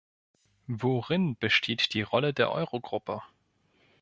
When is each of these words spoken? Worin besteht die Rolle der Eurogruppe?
Worin 0.65 1.35
besteht 1.37 1.93
die 1.93 2.01
Rolle 2.01 2.33
der 2.33 2.51
Eurogruppe? 2.51 3.21